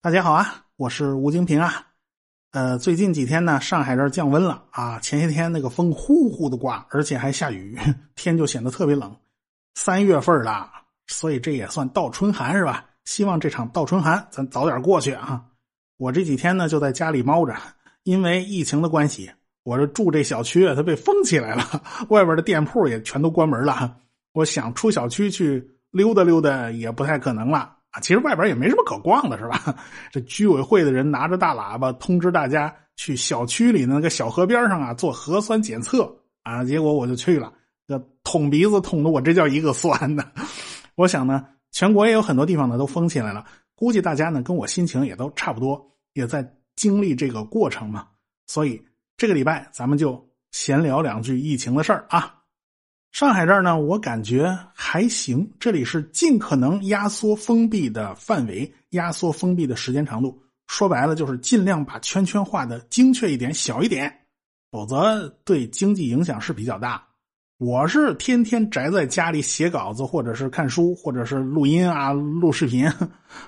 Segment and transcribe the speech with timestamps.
[0.00, 1.88] 大家好啊，我是吴京平啊。
[2.52, 5.00] 呃，最近几天呢，上海这儿降温了啊。
[5.00, 7.76] 前些天那个风呼呼的刮，而且还下雨，
[8.14, 9.16] 天就显得特别冷。
[9.74, 10.70] 三月份了，
[11.08, 12.84] 所以这也算倒春寒是吧？
[13.06, 15.44] 希望这场倒春寒咱早点过去啊。
[15.96, 17.56] 我这几天呢就在家里猫着，
[18.04, 19.28] 因为疫情的关系，
[19.64, 23.96] 我这住这小区，它被封起来了， 外边的店铺也全都关门了。
[24.32, 27.77] 我想出小区去溜达溜达也不太可能了。
[27.90, 29.74] 啊，其实外边也没什么可逛的，是吧？
[30.12, 37.52] 这居委会的人拿着大喇叭通知大家去小区里那个小河边上啊做核酸检测啊，结果我就去了，
[37.86, 40.24] 这捅鼻子捅的我这叫一个酸的。
[40.96, 48.06] 我想呢，全国也有很多地方呢都封起来了，估计大家呢跟我心情也都差不多，也在经历这个过程嘛。
[48.46, 48.82] 所以
[49.16, 52.34] 这个礼拜咱们就闲聊两句疫情的事儿啊。
[53.10, 55.50] 上海这儿呢，我感觉还行。
[55.58, 60.40] 这里是尽可能压缩封闭的范围，压缩封闭的时间长度。
[60.68, 64.12] 说白了，就是尽量把圈圈画的精确一点、小一点，
[64.70, 67.02] 否则对经济影响是比较大。
[67.56, 72.86] 我是天天宅在家里写稿子，或者是看书，或者是录音啊、录视频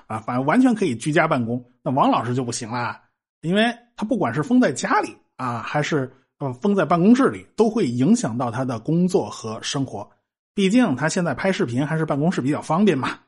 [0.07, 1.63] 啊，反正完全可以居家办公。
[1.81, 2.99] 那王老师就不行了，
[3.41, 6.11] 因为他不管是封在家里啊，还是。
[6.41, 10.09] 呃，封在办公室里都会影响到他的工作和生活。
[10.55, 13.19] 毕竟他现在拍视频还是办公室比较方便嘛。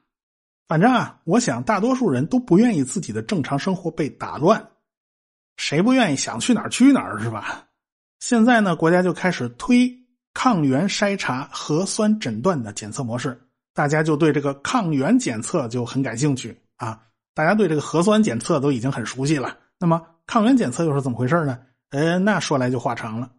[0.67, 4.67] 反正啊，我想大多数人都不愿意自己的正常生活被打乱。
[5.57, 7.67] 谁不愿意想去哪儿去哪儿是吧？
[8.19, 9.95] 现在呢，国家就开始推
[10.33, 13.39] 抗原筛查、核酸诊断的检测模式，
[13.75, 16.99] 大家就对这个抗原检测就很感兴趣啊。
[17.35, 21.59] 大家对这个核酸检测都已经很熟悉了，那么抗原检测又是怎么回事呢？
[21.93, 23.29] 呃，那说来就话长了。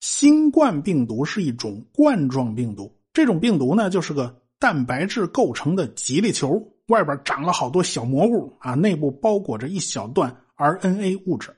[0.00, 11.54] 新冠病毒是一种冠状病毒，这种病毒呢，就是个蛋白质构成的吉利球，外边长了好多小蘑菇啊，内部包裹着一小段 RNA 物质。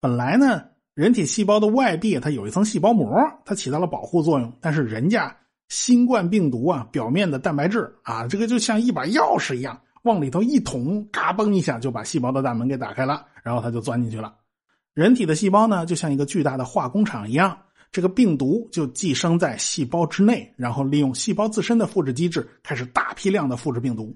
[0.00, 4.52] 本来呢，人体细胞的外壁它有一层细胞膜，它起到了保护作用。
[4.60, 5.36] 但是人家
[5.68, 14.34] 新冠病毒啊，表面的蛋白质啊，这个就像一把钥匙一样，往里头一捅，嘎嘣一下就把细胞的大门给打开了，然后它就钻进去了。
[14.94, 17.58] 人体的细胞呢，就像一个巨大的化工厂一样，
[17.90, 24.14] 这个病毒就寄生在细胞之内，然后利用细胞自身的复制机制，开始大批量的复制病毒。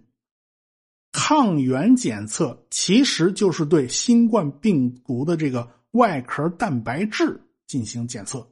[1.13, 8.47] 抗原检测其实就是对新冠病毒的这个外壳蛋白质进行检测，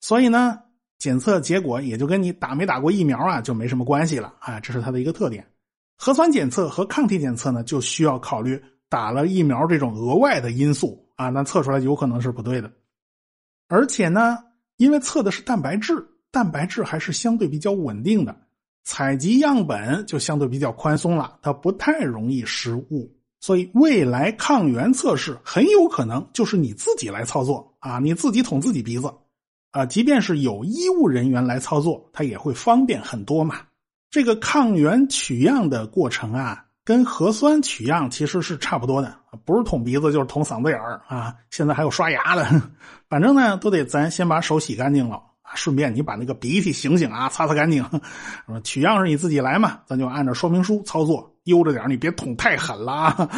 [0.00, 0.58] 所以呢，
[0.98, 5.46] 检测结果也就跟你打没打过疫苗啊就没什么关系了啊，这是它的一个特点。
[5.98, 8.58] 核酸检测和抗体检测呢，就需要考虑
[8.88, 11.01] 打了疫苗这种额外的因素。
[11.16, 12.70] 啊，那测出来有可能是不对的，
[13.68, 14.38] 而且呢，
[14.76, 18.34] 因为测的是蛋白质，蛋白质还是相对比较稳定的，
[18.84, 23.14] 采集样本就相对比较宽松了，它不太容易失误。
[23.40, 29.12] 所以未来抗原测试很有可能就是你自己来操作啊，你自己捅自己鼻子
[29.72, 33.60] 啊，即便是有医务人员来操作，它也会方便很多嘛。
[34.10, 36.66] 这个抗原取样的过程啊。
[36.84, 41.32] 跟核酸取样其实是差不多的，不是捅鼻子就是捅嗓子眼儿啊！
[41.50, 42.44] 现在还有刷牙的，
[43.08, 45.22] 反正呢都得咱先把手洗干净了，
[45.54, 47.84] 顺便你把那个鼻涕醒醒啊，擦擦干净。
[48.64, 53.30] 取样是你自己来嘛，咱就按照说明书操作，悠着点你别捅太狠了啊。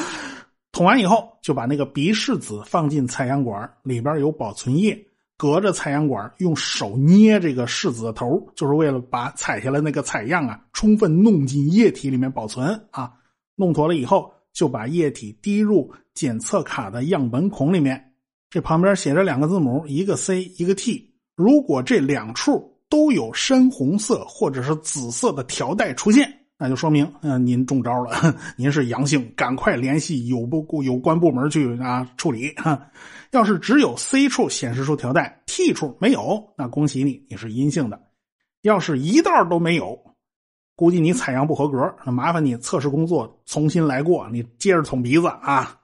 [0.73, 4.99] 捅完以后就把那个鼻拭子放进采样管，里边有保存液，
[5.37, 13.13] 隔着采样管用手捏这个拭子的头，就是为了把采下来那个采样啊充分弄进液体里面保存啊。
[13.57, 18.13] 弄妥了以后，就把液体滴入检测卡的样本孔里面。
[18.51, 21.15] 这旁边写着两个字母，一个 C，一个 T。
[21.35, 32.51] 如果这两处都有深红色或者是紫色的条带出现，那就说明，嗯，您中招了， 您是阳性，赶快联系有部有关部门去啊处理。
[32.55, 32.89] 哈，
[33.33, 38.01] 要是只有 C 处显示出条带，T 处没有，那恭喜你，你是阴性的。
[38.63, 40.04] 要是一道都没有。
[40.77, 45.81] 估计你采样不合格，那麻烦你测试工作重新来过，你接着捅鼻子啊！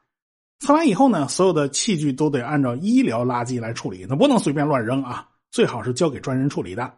[0.59, 6.93] 测完以后呢，所有的器具都得按照医疗垃圾来处理，那不能随便乱扔啊，最好是交给专人处理的。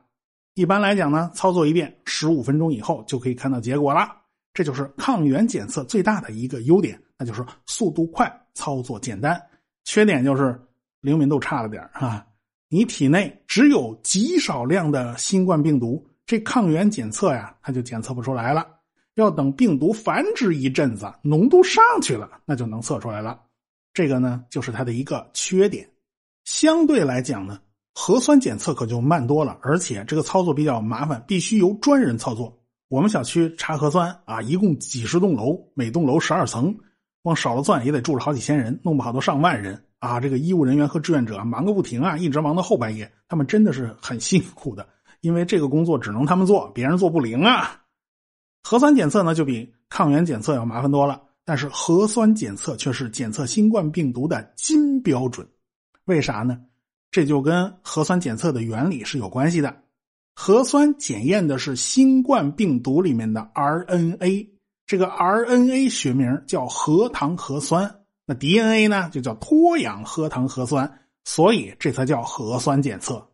[0.55, 4.09] 一般来讲呢，操作一遍十五分钟以后就可以看到结果了。
[4.55, 9.41] 这就是抗原检测最大的一个优点，那就是速度快，操作简单。
[9.85, 10.61] 缺点就是
[11.01, 12.27] 灵敏度差了点啊！
[12.69, 16.07] 你体内只有极少量的新冠病毒。
[16.27, 18.67] 这抗原检测呀，它就检测不出来了。
[19.15, 23.39] 要等病毒繁殖一阵子，浓度上去了，那就能测出来了。
[23.93, 25.87] 这个呢，就是它的一个缺点。
[26.45, 27.61] 相对来讲呢，
[27.95, 32.59] 核酸检测可就慢多了，而且这个操作比较麻烦，必须由专人操作。
[32.89, 36.75] 我们小区查核酸啊，一共几十栋楼，每栋楼十二层，
[37.23, 40.19] 光少了钻也得住了好几千人，弄不好都上万人啊！
[40.19, 44.89] 这个医务人员和志愿者忙个不停啊，一直忙到后半夜，他们真的是很辛苦的，
[45.23, 47.81] 因为这个工作只能他们做，别人做不灵啊。
[48.63, 55.49] 核酸检测呢，就比抗原检测要麻烦多了，但是核酸检测却是检测新冠病毒的金标准，
[56.05, 56.61] 为啥呢？
[57.11, 59.75] 这就跟核酸检测的原理是有关系的。
[60.35, 64.49] 核酸检验的是新冠病毒里面的 RNA，
[64.87, 73.32] 这个 RNA 学名叫核糖核酸，那 DNA 呢就叫脱氧核糖核酸，所以这才叫核酸检测。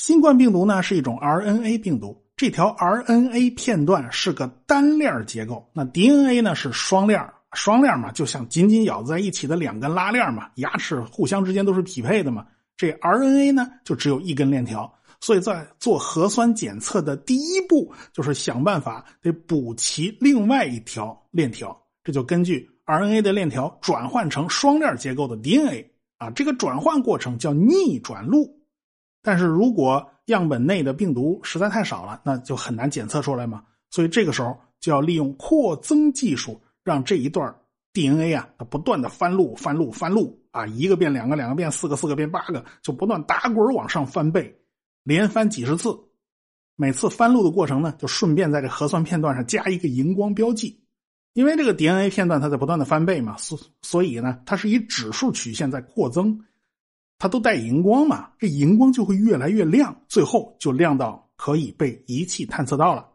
[0.00, 12.46] 新冠病毒呢是一种 RNA 病毒，这条 RNA 片段是个单链结构，那 DNA 呢是双链，双链嘛就像紧紧咬在一起的两根拉链嘛，牙齿互相之间都是匹配的嘛。
[12.78, 21.78] 这 RNA 呢，就只有一根链条，所以在做核酸检测的第一步，就是想办法得补齐另外一条链条。
[22.02, 25.84] 这就根据 RNA 的链条转换成双链结构的 DNA
[26.16, 28.56] 啊，这个转换过程叫逆转录。
[29.22, 33.62] 但是如果样本内的病毒实在太少了，那就很难检测出来嘛。
[33.90, 37.54] 所以这个时候就要利用扩增技术，让这一段
[37.92, 40.38] DNA 啊，它不断的翻录、翻录、翻录。
[40.52, 44.52] 啊，一个变两个，两个变四个，四个变八个，就不断打滚往上翻倍，
[45.04, 45.96] 连翻几十次。
[46.74, 50.82] 每次翻录的过程呢，就顺便在这核酸片段上加一个荧光标记，
[51.34, 56.36] 因为这个 DNA 片段它在不断的翻倍嘛，所所以呢，它是以指数曲线在扩增，
[57.20, 63.06] 它都带荧光嘛，这荧光就会越来越亮，最后就亮到可以被仪器探测到了。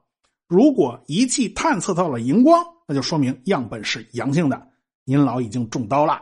[0.47, 4.67] 如果仪器探测到了荧光，那就说明样本是阳性的，
[5.05, 6.21] 您老已经中刀了。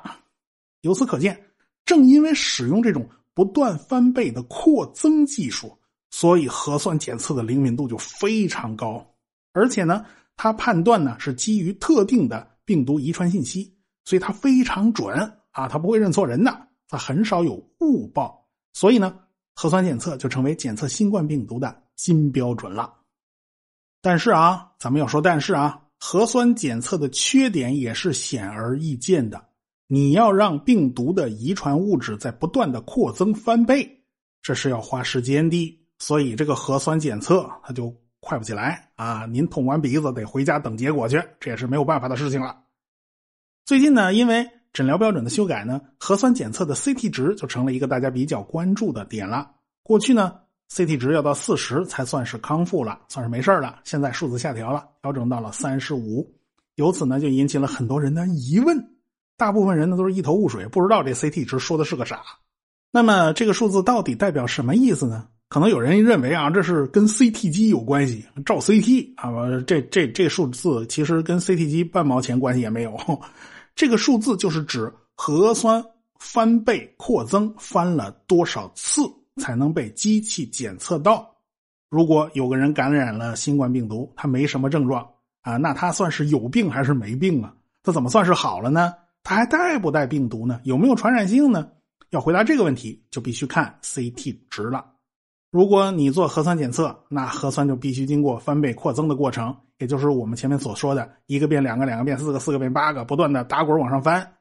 [0.80, 1.38] 由此可见，
[1.84, 5.78] 正因为使用这种不断翻倍的扩增技术，
[6.10, 9.06] 所以核酸检测的灵敏度就非常高。
[9.52, 10.06] 而且呢，
[10.38, 13.76] 它判断呢是基于特定的病毒遗传信息，
[14.06, 15.20] 所以它非常准
[15.52, 18.48] 啊，它不会认错人的，它很少有误报。
[18.74, 19.20] 所以呢，
[19.56, 22.94] 核酸检测就成为检测新冠病毒的新标准了。
[24.02, 29.50] 但是啊，咱们要说但是啊，核酸检测的缺点也是显而易见的。
[29.88, 34.04] 你要让病毒的遗传物质在不断的扩增翻倍，
[34.42, 39.26] 这是要花时间的，所以这个核酸检测它就快不起来啊！
[39.28, 42.64] 您捅完鼻子得回家等结果去，这也是没有办法的事情了。
[43.66, 49.52] 最近呢，因为诊疗标准的修改呢，核酸检测的 CT 值就成了一个大家比较关注的点了。
[49.84, 50.34] 过去呢
[50.72, 53.80] ，CT 值要到四十才算是康复了，算是没事了。
[53.84, 56.34] 现在数字下调了，调整到了三十五，
[56.76, 58.90] 由此呢就引起了很多人的疑问。
[59.38, 62.22] 大部分人呢都是一头雾水，不知道这 CT 值说的是个啥。
[62.92, 65.28] 那么这个数字到底代表什么意思呢？
[65.50, 69.62] 可能有人认为啊，这是跟 CT 机有关系，照 CT 啊。
[69.68, 72.98] 这这这数字其实跟 CT 机半毛钱关系也没有。
[73.76, 75.84] 这个数字就是指核酸
[76.20, 79.02] 翻倍扩增翻了多少次
[79.42, 81.30] 才能被机器检测到。
[81.90, 85.08] 如果有个人感染了新冠病毒，他没什么症状
[85.42, 87.54] 啊，那他算是有病还是没病啊？
[87.84, 88.94] 他怎么算是好了呢？
[89.24, 90.60] 他还带不带病毒呢？
[90.64, 91.70] 有没有传染性呢？
[92.10, 94.86] 要回答这个问题，就必须看 CT 值了。
[95.52, 104.36] 如果你做核酸检测，那核酸就必须经过翻倍扩增的过程，也就是我们前面所说的一个变两个，两个变四个，四个变八个，不断的打滚往上翻。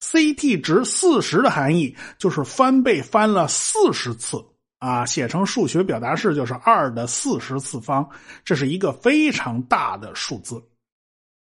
[0.00, 4.40] CT 值四十的含义就是翻倍翻了四十次
[4.78, 8.08] 啊，写成数学表达式就是二的四十次方，
[8.44, 10.62] 这是一个非常大的数字。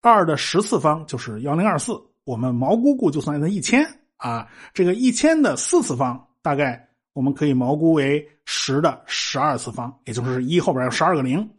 [0.02, 1.94] 二的十次方就是幺零二四。
[2.26, 11.50] 我们毛估估就算它一千啊，这个一千的四次方大概我们可以毛估为十的十二次方，也就是一后边有十二个零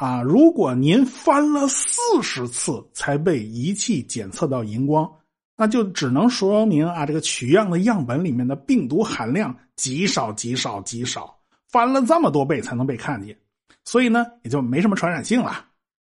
[0.00, 0.22] 啊。
[0.22, 5.10] 如果您翻了四十次才被仪器检测到荧光，
[5.56, 11.38] 那就只能说明啊，这个取样的样本里面的病毒含量极少极少极少，
[11.68, 13.36] 翻了这么多倍才能被看见，
[13.84, 15.66] 所以呢也就没什么传染性了。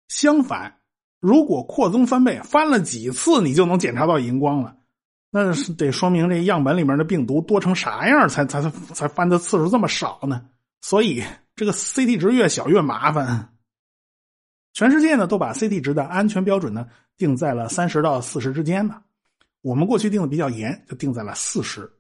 [0.10, 0.74] 相反。
[1.20, 4.76] 如果扩增翻倍，翻了几次你就能检查到荧光了，
[5.32, 8.62] 那是得说明这样本里面的病毒多成啥样才才
[8.94, 10.46] 才翻的次数这么少呢？
[10.82, 11.24] 所以
[11.56, 13.50] 这个 CT 值越小越麻烦。
[14.78, 19.02] 全世界呢都把 CT 值的安全标准呢定在了三十到四十之间呢，
[19.64, 21.92] 我们过去定的比较严，就定在了四十。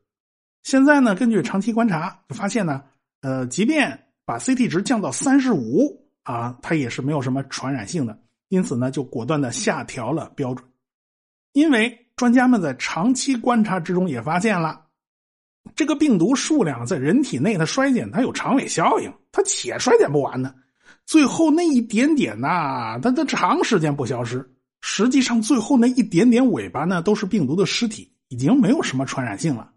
[0.61, 2.83] 现在呢根据长期观察就发现呢，
[3.21, 8.15] 呃，即便把 CT 值降到三十五啊，它也是没有什么传染性的。
[8.49, 10.69] 因此呢，就果断的下调了标准，
[11.53, 14.85] 因为专家们在长期观察之中也发现了，
[15.75, 20.53] 这个病毒数量在人体内的衰减，它有长尾效应，它且衰减不完呢。
[21.05, 24.47] 最后那一点点呐，它它长时间不消失，
[24.81, 29.69] 实际上最后那一点点尾巴呢，都是病毒的尸体，已经没有什么传染性了。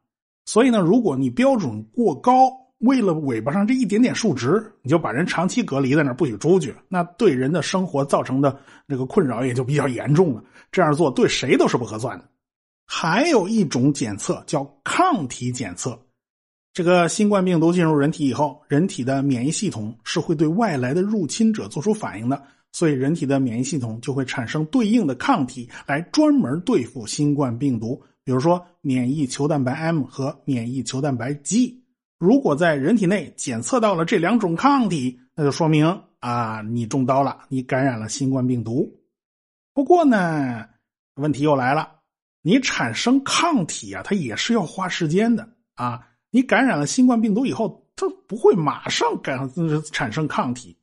[0.46, 10.42] 所以呢，如果你标准过高，为了尾巴上这一点点数值，你就把人长期隔离在那儿不许出去，那对人的生活造成的这个困扰也就比较严重了。
[10.72, 12.24] 这样做对谁都是不合算的。
[12.86, 15.96] 还有一种检测叫抗体检测，
[16.72, 22.40] 这个新冠病毒进入人体以后，人体的免疫系统是会对外来的入侵者做出反应的，
[22.72, 28.00] 所以人体的免疫系统就会产生对应的抗体来专门对付新冠病毒。
[28.22, 31.82] 比如说，免疫球蛋白 M 和免疫球蛋白 G，
[32.18, 38.88] 如果在人体内检测到了这两种抗体，那就说明啊，你中刀了，你感染了新冠病毒。
[39.74, 40.66] 不过呢，
[41.16, 41.96] 问题又来了，
[42.42, 46.06] 你产生抗体啊，它也是要花时间的啊。
[46.30, 49.50] 你感染了新冠病毒以后，它不会马上感
[49.92, 50.76] 产生抗体，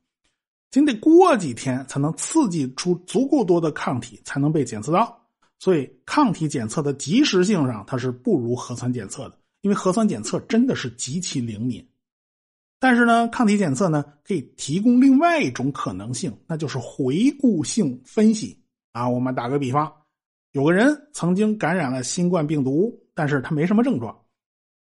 [0.70, 5.26] 仅得过几天才能刺激出足够多的抗体，才能被检测到。
[5.58, 11.84] 所以，抗体检测的及时性上，它是不如核酸检测的，因为核酸检测真的是极其灵敏。
[12.78, 18.56] 但是呢，抗体检测呢可以提供另外一种可能性，那就是回顾性分析
[18.92, 19.08] 啊。
[19.08, 19.92] 我们打个比方，
[20.52, 24.16] 有个人曾经感染了新冠病毒，但是他没什么症状，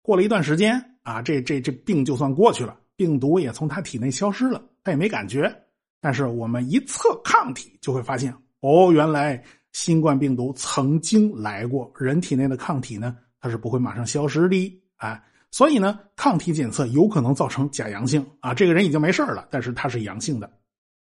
[0.08, 5.54] 过了一段时间啊，这这这病就算过去了，病毒也从他体内消失了，他也没感觉。
[6.00, 9.44] 但是我们一测抗体，就会发现，哦，原来。
[9.74, 15.22] 新冠病毒曾经来过人体内的抗体呢，它是不会马上消失的啊，
[15.52, 20.52] 所以呢，抗体检测有可能造成假阳性啊，这个人已经没事了，但是他是阳性的。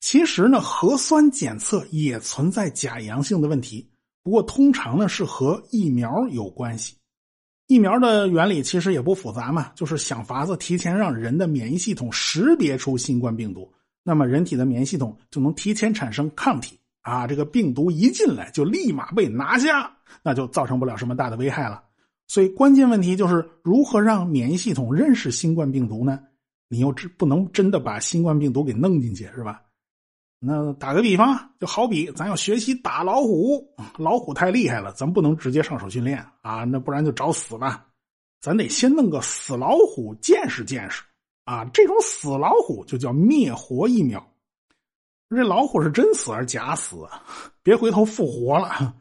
[0.02, 3.90] 其实呢，核酸检测也存在假阳性的问题，
[4.22, 6.96] 不过通常呢是和疫苗有关系。
[7.70, 13.72] 疫苗的原理其实也不复杂嘛，就是想法子提前让人的免疫系统识别出新冠病毒，
[14.04, 16.80] 那么人体的免疫系统就能提前产生抗体。
[17.02, 21.84] 啊，这个病毒一进来就立马被拿下，那就造成不了什么大的危害了。
[22.26, 26.20] 所以关键问题就是如何让免疫系统认识新冠病毒呢？
[26.70, 29.62] 你又只不能真的把新冠病毒给弄进去，是吧？
[30.40, 37.86] 那打个比方，就好比咱要学习打老虎，老虎太厉害了，咱不能直接上手训练啊，那不然就找死吧。
[38.40, 41.04] 咱得先弄个死老虎见识见识
[41.44, 44.26] 啊，这种死老虎就叫灭活疫苗。
[45.30, 47.06] 这老虎是真死还是假死？
[47.62, 48.96] 别回头复活了，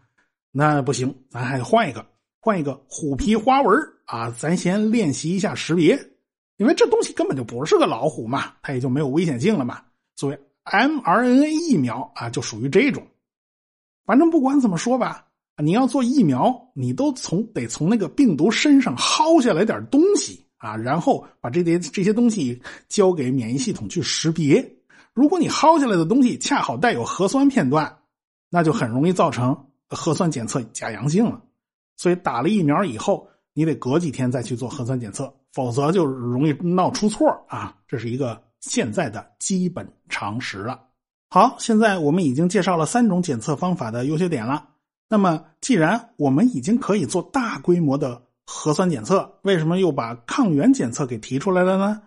[0.51, 2.05] 那不行，咱还得换一个，
[2.41, 4.29] 换一个虎皮花纹啊！
[4.33, 5.97] 咱先练习一下识别，
[6.57, 9.81] 因为这东西根本就不是个老虎嘛，它也就没有危险性了嘛。
[10.17, 10.39] 所以
[10.71, 13.07] mRNA 疫苗啊，就属于这种。
[14.05, 15.27] 反正不管怎么说吧，
[15.63, 24.77] 你要做疫苗，你都从得从那个病毒身上薅下来点东西啊，然后把这些这些东西交给免疫系统去识别。
[25.13, 27.99] 如果你薅下来的东西恰好带有核酸片段，
[28.51, 31.43] 那就很容易造成核酸检测假阳性了。
[31.97, 37.77] 所以打了疫苗以后，你得隔几天再去做核酸检测，否则就容易闹出错啊！
[37.89, 40.81] 这是一个现在的基本常识了。
[41.31, 44.69] 好，现在我们已经介绍了三种检测方法的优缺点了。
[45.09, 52.03] 那么，既然我们已经可以做大规模的核酸检测，为什么又把抗原检测给提出来了呢？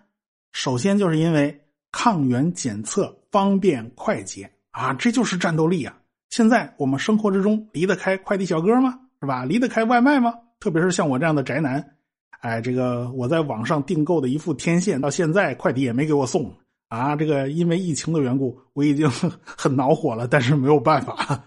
[0.52, 1.58] 首先，就是因为。
[1.94, 5.94] 抗原检测方便快捷啊，这就是战斗力啊！
[6.30, 8.98] 现在我们生活之中离得开快递小哥吗？
[9.20, 9.44] 是吧？
[9.44, 10.32] 离得开外卖吗？
[10.58, 11.96] 特别是像我这样的宅男，
[12.42, 16.52] 哎，这个我在网上订购的一副天线，到现在快递也没给我送
[16.88, 17.14] 啊！
[17.14, 19.08] 这个因为疫情的缘故，我已经
[19.46, 21.40] 很恼火了，但是没有办法。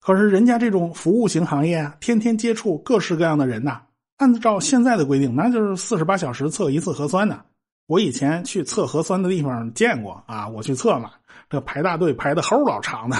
[0.00, 3.82] 可是人家这种服务型行业啊，天天接触各式各样的人呐，
[4.18, 7.42] 按照现在的规定，那就是四十八小时测一次核酸呢。
[7.88, 11.10] 我以前去测核酸的地方见过啊，我去测嘛，
[11.50, 13.16] 这排大队排的齁老长的，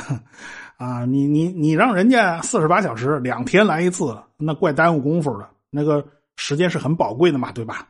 [0.76, 7.88] 啊，你你你让人家四十八小时两天来一次，那怪耽误功夫的，那个时间是很宝贵的嘛，对吧？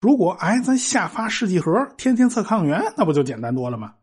[0.00, 3.94] 如果哎，咱下发试剂盒，天天测抗原，那不就简单多了吗？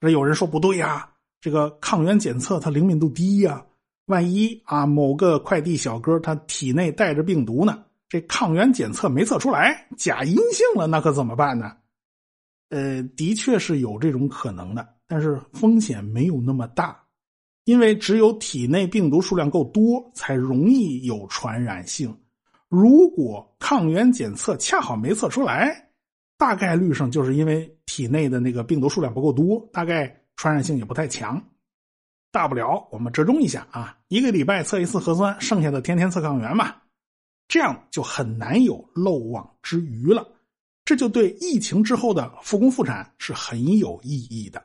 [0.00, 1.08] 那有人说不对呀，
[1.40, 3.64] 这个抗原检测它灵敏度低呀，
[4.06, 7.84] 万一啊某个快递小哥他体内带着病毒呢？
[8.08, 11.72] 这抗原检测没测出来，假阴性了，那可怎么办呢？
[12.68, 16.96] 呃，的确是有这种可能的，但是风险没有那么大，
[17.64, 22.16] 因为只有体内病毒数量够多，才容易有传染性。
[22.74, 25.90] 如果抗原检测恰好没测出来，
[26.36, 31.40] 大概率上就是因为体内的那个病毒数量不够多，大概传染性也不太强。
[32.32, 36.74] 大不了我们折中一下啊，一个礼拜测一次核酸，剩下的天天测抗原嘛。
[37.46, 40.26] 这样就很难有漏网之鱼了，
[40.84, 44.60] 这就对疫情之后的复工复产是很有意义的。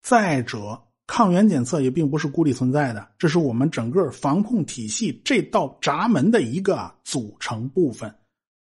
[0.00, 0.82] 再者，
[1.14, 8.10] 抗原检测也并不是孤立存在的，这是我们整个防控体系这道闸门的一个组成部分。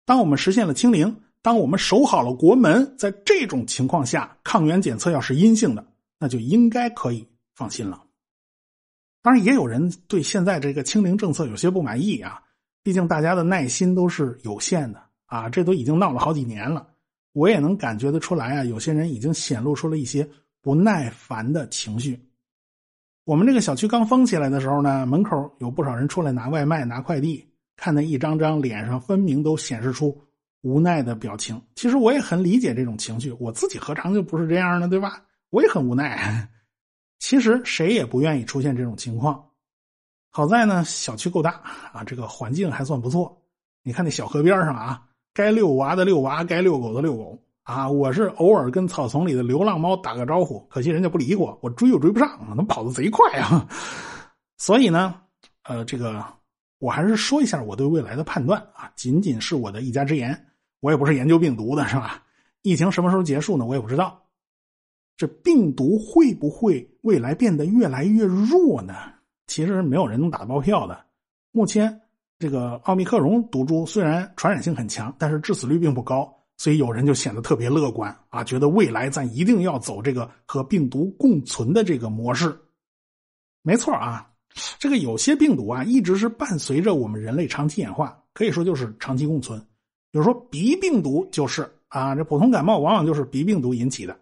[0.03, 5.85] 当我们实现了清零，当我们守好了国门，在这种情况下，抗原检测要是阴性的，
[6.17, 8.01] 那就应该可以放心了。
[9.21, 12.41] 当然，也有人对现在这个清零政策有些不满意啊，
[12.81, 16.87] 毕竟大家的耐心都是有限的啊，这都已经闹了好几年了，
[17.33, 20.27] 我也能感觉得出来啊，有些人已经显露出了一些
[20.63, 22.19] 不耐烦的情绪。
[23.29, 30.19] 我们这个小区刚封起来的时候呢，门口有不少人出来拿外卖、拿快递，看那一张张脸上分明都显示出
[30.63, 31.61] 无奈的表情。
[31.75, 34.87] 其实我也很理解这种情绪，我自己何尝就不是这样呢？
[34.87, 35.21] 对吧？
[35.51, 36.49] 我也很无奈。
[37.21, 39.45] 其实谁也不愿意出现这种情况。
[40.31, 41.61] 好在呢，小区够大
[41.93, 43.39] 啊，这个环境还算不错。
[43.83, 45.03] 你看那小河边上啊，
[45.35, 47.39] 该遛娃的遛娃，该遛狗的遛狗。
[47.69, 53.69] 啊，我是偶尔跟草丛里的流浪猫打个招呼，可惜人家不理我，我追又追不上，能跑得贼快啊！
[54.57, 55.21] 所以呢，
[55.65, 56.25] 呃，这个
[56.79, 60.47] 我还是说一下我对未来的判断啊，仅仅是我的一家之言，
[60.79, 62.23] 我也不是研究病毒的，是吧？
[62.63, 63.63] 疫情什么时候结束呢？
[63.63, 64.19] 我也不知道。
[65.15, 68.95] 这病毒会不会未来变得越来越弱呢？
[69.45, 70.99] 其实没有人能打包票的。
[71.51, 72.01] 目前
[72.39, 76.35] 这个奥密克戎毒株虽然传染性很强，但是致死率并不高。
[76.59, 82.53] 所以有人就显得特别乐观啊，觉得未来咱一定要走这个和病毒共存的这个模式。
[83.61, 84.29] 没错啊，
[84.77, 89.57] 这个有些病毒啊一直是伴随着我们人类长期演化，可以说就是长期共存。
[90.11, 94.19] 比如说鼻病毒就是啊，这普通感冒往往就是鼻病毒引起的。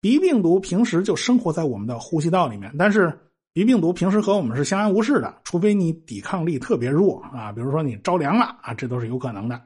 [0.00, 3.12] 鼻病毒平时就生活在我们的呼吸道里面，但是
[3.52, 9.60] 鼻病毒平时和我们是相安无事的，除非你抵抗力特别弱啊，比如说你着凉了啊，这都是有可能的。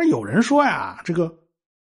[0.00, 1.38] 而有人说呀，这个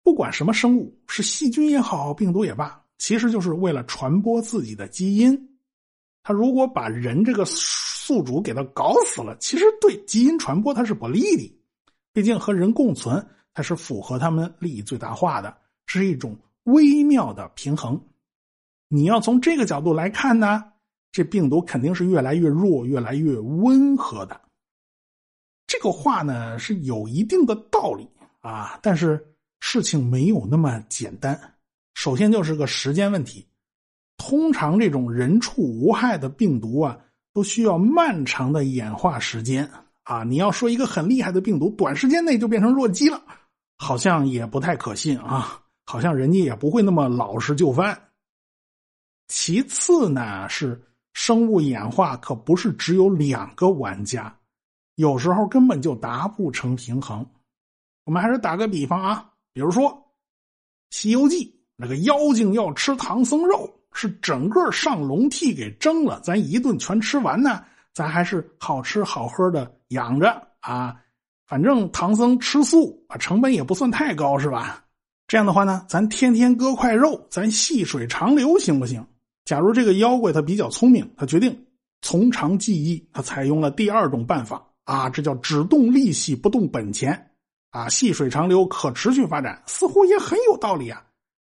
[0.03, 5.57] 不管什么生物，是细菌也好，病毒也罢，其实就是为了传播自己的基因。
[6.21, 11.51] 他如果把人这个宿主给他搞死了，其实对基因传播它是不利的。
[12.13, 13.25] 毕竟和人共存，
[13.55, 17.99] 它是符合他们利益最大化的，是一种微妙的平衡。
[18.87, 20.63] 你要从这个角度来看呢，
[21.11, 24.39] 这病毒肯定是越来越弱、越来越温和的。
[25.67, 28.07] 这个话呢是有一定的道理
[28.41, 31.39] 啊，但是事情没有那么简单。
[31.93, 33.47] 首先就是个时间问题，
[34.17, 36.97] 通常这种人畜无害的病毒啊，
[37.33, 39.69] 都需要漫长的演化时间
[40.03, 40.23] 啊。
[40.23, 43.23] 你要说一个很厉害的病毒短时间内就变成弱鸡了，
[43.77, 45.61] 好像也不太可信啊。
[45.87, 48.09] 好像人家也不会那么老实就范。
[49.27, 50.81] 其次呢，是
[51.13, 54.35] 生物演化可不是只有两个玩家。
[54.95, 57.25] 有时候根本就达不成平衡。
[58.05, 59.89] 我们还是打个比方啊，比如说
[60.91, 70.95] 《西游记》那个妖精要吃唐僧肉，是整个上笼屉给蒸了，咱一顿全吃完呢，咱还是好吃好喝的养着啊。
[71.47, 74.83] 反正唐僧吃素啊，成本也不算太高，是吧？
[75.27, 79.05] 这样的话呢，咱天天割块肉，咱细水长流行不行？
[79.43, 81.65] 假如这个妖怪他比较聪明，他决定
[82.01, 84.63] 从长计议，他采用了第二种办法。
[84.85, 87.31] 啊，这叫只动利息不动本钱，
[87.71, 91.05] 啊，细水长流，可持续发展，似乎也很有道理啊。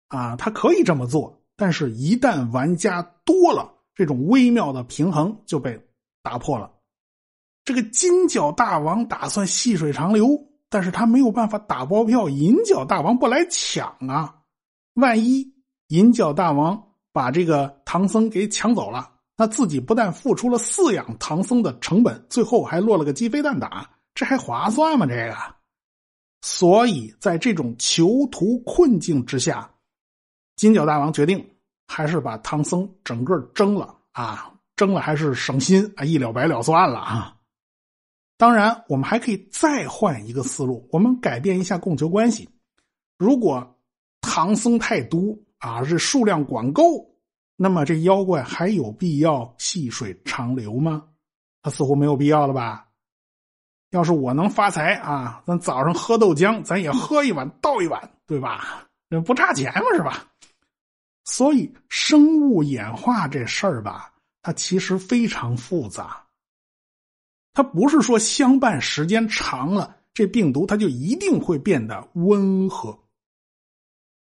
[0.09, 5.81] 啊，他可以这么做，但是，一旦玩家多了，这种微妙的平衡就被
[6.21, 6.71] 打破了。
[7.63, 10.27] 这个金角大王打算细水长流，
[10.69, 14.35] 但是他没有办法打包票，银角大王不来抢啊。
[14.95, 15.53] 万一
[15.87, 19.09] 银角大王把这个唐僧给抢走了。
[19.41, 25.07] 他自己不但付出了饲养唐僧的成本，最后还落了个鸡飞蛋打，这还划算吗？
[25.07, 25.35] 这个，
[26.43, 29.67] 所以在这种囚徒困境之下，
[30.57, 31.43] 金角大王决定
[31.87, 37.35] 还是把唐僧整个蒸了啊，蒸了还是省心啊，一了百了算了啊。
[38.37, 42.47] 当然，我们还可以再换一个思路，我们改变一下供求关系。
[43.17, 43.75] 如果
[44.21, 47.10] 唐僧太多啊，这数量管够。
[47.63, 51.03] 那么这妖怪还有必要细水长流吗？
[51.61, 52.87] 他似乎没有必要了吧？
[53.91, 58.87] 要是我能发财啊，咱早上喝豆浆，咱也喝一碗倒一碗，对吧？
[59.09, 60.25] 那不差钱嘛，是吧？
[61.23, 66.19] 所以生物演化这事儿吧，它其实非常复杂。
[67.53, 72.97] 它不是说相伴时间长了，这病毒它就一定会变得温和。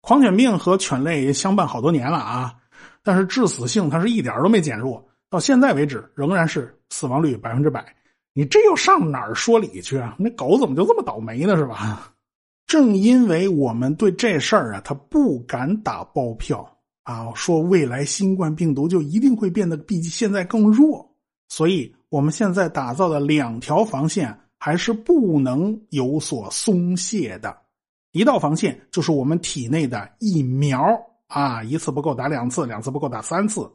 [0.02, 2.60] 狂犬病和犬类相伴好多年了啊。
[3.04, 7.94] 但是致死性它是一点都没减弱，到现在为止仍然是死亡率百分之百。
[8.32, 10.16] 你这又上哪儿说理去啊？
[10.18, 11.56] 那狗怎么就这么倒霉呢？
[11.56, 12.12] 是吧？
[12.66, 16.66] 正因为我们对这事儿啊，他不敢打包票，
[17.02, 21.14] 啊，说未来新冠病毒就一定会变得比现在更弱，
[21.48, 27.54] 所以我们现在打造的两条防线还是不能有所松懈的。
[28.12, 30.80] 一道防线就是我们体内的疫苗
[31.26, 33.70] 啊，一次不够打两次，两次不够打三次。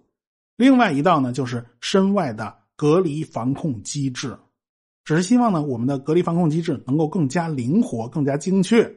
[0.56, 4.38] 另外一道呢，就是身外的隔离防控机制。
[5.06, 8.94] 只是希望呢，我们的隔离防控机制能够更加灵活、更加精确，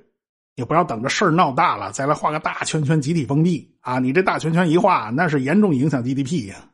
[0.56, 3.98] 也不要等着事儿闹大了再来画个大圈圈集体封闭啊！
[3.98, 6.68] 你这大圈圈一画，那是严重影响 GDP 呀。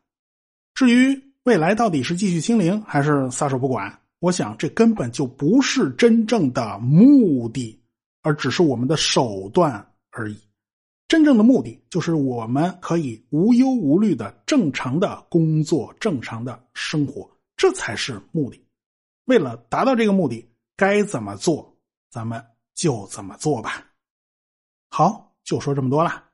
[0.74, 7.80] 至于未来到底是继续清零还是撒手不管，我想这根本就不是真正的目的，
[8.22, 10.36] 而只是我们的手段而已。
[11.08, 18.62] 真正的目的就是我们可以无忧无虑的正常的工作、正常的生活，这才是目的。
[19.24, 21.74] 为了达到这个目的，该怎么做，
[22.10, 22.44] 咱们
[22.74, 23.86] 就怎么做吧。
[24.90, 26.27] 好，就说这么多了。